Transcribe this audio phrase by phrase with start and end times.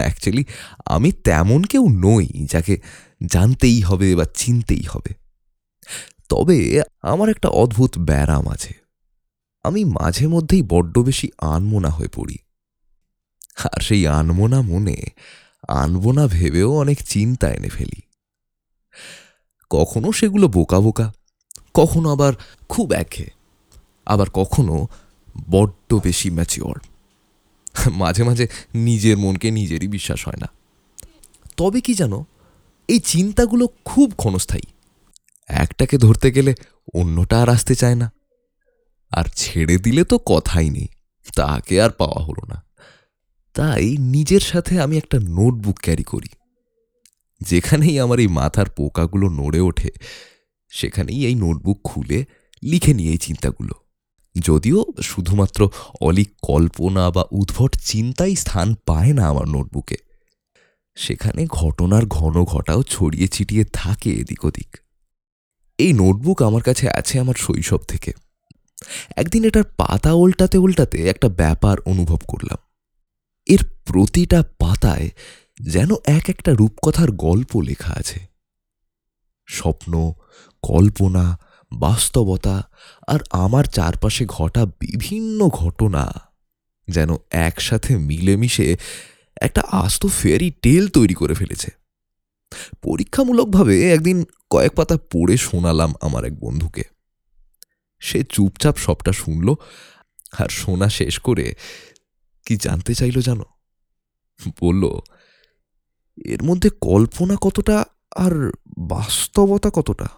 [0.00, 0.44] Actually
[0.84, 2.80] আমি তেমন কেউ নই যাকে
[3.26, 5.14] জানতেই হবে বা চিনতেই হবে।
[6.28, 8.74] তবে আমার একটা অদ্ভুত ব্যারাম আছে।
[9.62, 12.38] আমি মাঝে মধ্যেই বড্ড বেশি আনমোনা হয়ে পড়ি।
[13.64, 14.96] আর সেই আনমোনা মনে
[15.68, 18.00] আনব না ভেবেও অনেক চিন্তা এনে ফেলি।
[19.70, 21.12] কখনো সেগুলো বোকা বোকা,
[21.74, 22.32] কখনো আবার
[22.68, 23.26] খুব একে,
[24.06, 24.86] আবার কখনো
[25.50, 26.80] বড্ড বেশি ম্যাচিওর
[27.90, 30.48] মাঝে মাঝে নিজের মনকে নিজেরই বিশ্বাস হয় না।
[31.56, 32.24] তবে কি জানো,
[32.88, 34.66] এই চিন্তাগুলো খুব ক্ষণস্থায়ী।
[35.48, 36.54] একটাকে ধরতে গেলে
[36.94, 38.12] অন্যটা আর আসতে চায় না।
[39.12, 40.88] আর ছেড়ে দিলে তো কথাই নেই,
[41.36, 42.58] তাকে আর পাওয়া হলো না।
[43.54, 46.28] তাই নিজের সাথে আমি একটা নোটবুক ক্যারি করি,
[47.40, 49.90] যেখানেই আমার এই মাথার পোকাগুলো নড়ে ওঠে,
[50.68, 52.24] সেখানেই এই নোটবুক খুলে
[52.62, 53.74] লিখে নিই এই চিন্তাগুলো।
[54.38, 55.70] যদিও শুধুমাত্র
[56.00, 59.96] অলিক কল্পনা বা উদ্ভট চিন্তাই স্থান পায় না আমার নোটবুকে।
[60.96, 64.76] সেখানে ঘটনার ঘন ঘটাও ছড়িয়ে ছিটিয়ে থাকে এদিক ওদিক।
[65.78, 68.12] এই নোটবুক আমার কাছে আছে আমার শৈশব থেকে।
[69.16, 72.58] একদিন এটার পাতা উল্টাতে উল্টাতে একটা ব্যাপার অনুভব করলাম।
[73.46, 75.10] এর প্রতিটা পাতায়
[75.60, 78.20] যেন এক একটা রূপকথার গল্প লেখা আছে।
[79.46, 80.12] স্বপ্ন,
[80.62, 81.38] কল্পনা
[81.70, 82.70] বাস্তবতা
[83.06, 86.12] আর আমার চারপাশে ঘটা বিভিন্ন ঘটনা
[86.88, 88.76] যেন একসাথে মিলেমিশে
[89.40, 91.70] একটা আস্ত ফেয়ারি টেল তৈরি করে ফেলেছে।
[92.82, 96.82] পরীক্ষামূলকভাবে একদিন কয়েক পাতা পড়ে শোনালাম আমার এক বন্ধুকে।
[98.00, 99.54] সে চুপচাপ সবটা শুনল
[100.38, 101.54] আর শোনা শেষ করে
[102.46, 103.44] কি জানতে চাইল জানো?
[104.62, 105.00] বলল,
[106.24, 107.84] এর মধ্যে কল্পনা কতটা
[108.16, 110.08] আর বাস্তবতা কতটা?